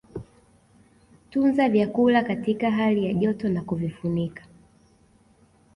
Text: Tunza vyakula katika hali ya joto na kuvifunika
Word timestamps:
Tunza 1.29 1.69
vyakula 1.69 2.23
katika 2.23 2.71
hali 2.71 3.05
ya 3.05 3.13
joto 3.13 3.49
na 3.49 3.61
kuvifunika 3.61 4.45